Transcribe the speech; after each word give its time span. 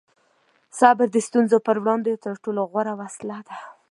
صبر 0.79 1.07
د 1.11 1.17
ستونزو 1.27 1.57
په 1.67 1.71
وړاندې 1.83 2.21
تر 2.25 2.33
ټولو 2.43 2.61
غوره 2.71 2.93
وسله 3.01 3.37
ده. 3.47 3.57